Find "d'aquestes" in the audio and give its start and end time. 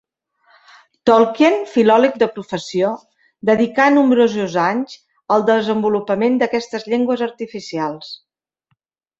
6.41-6.91